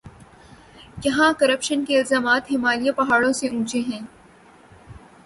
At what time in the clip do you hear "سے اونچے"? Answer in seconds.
3.31-3.79